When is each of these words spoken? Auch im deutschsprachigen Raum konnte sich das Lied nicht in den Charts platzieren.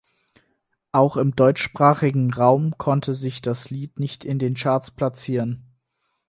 Auch 0.91 1.15
im 1.15 1.35
deutschsprachigen 1.35 2.33
Raum 2.33 2.75
konnte 2.79 3.13
sich 3.13 3.43
das 3.43 3.69
Lied 3.69 3.99
nicht 3.99 4.25
in 4.25 4.39
den 4.39 4.55
Charts 4.55 4.89
platzieren. 4.89 5.77